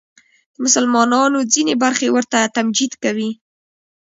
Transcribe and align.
د 0.53 0.55
مسلمانانو 0.65 1.39
ځینې 1.53 1.73
برخې 1.83 2.07
ورته 2.11 2.39
تمجید 2.57 2.93
کوي 3.03 3.31